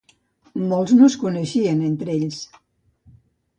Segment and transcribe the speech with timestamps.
[0.71, 2.43] Molts no es coneixen entre ells.